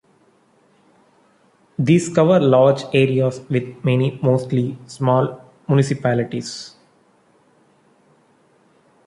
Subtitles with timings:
[1.77, 6.75] These cover large areas with many, mostly small, municipalities.